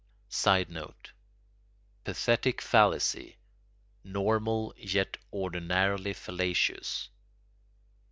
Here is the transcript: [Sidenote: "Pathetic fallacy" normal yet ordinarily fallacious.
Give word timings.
[Sidenote: 0.29 1.11
"Pathetic 2.05 2.59
fallacy" 2.59 3.37
normal 4.03 4.73
yet 4.75 5.15
ordinarily 5.31 6.13
fallacious. 6.13 7.09